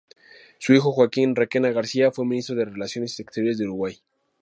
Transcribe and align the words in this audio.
Su 0.57 0.73
hijo, 0.73 0.91
Joaquín 0.93 1.35
Requena 1.35 1.69
García, 1.69 2.11
fue 2.11 2.25
Ministro 2.25 2.55
de 2.55 2.65
Relaciones 2.65 3.19
Exteriores 3.19 3.59
de 3.59 3.65
Uruguay. 3.65 4.01